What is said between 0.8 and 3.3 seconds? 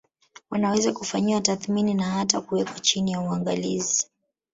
kufanyiwa tathmini na hata kuwekwa chini ya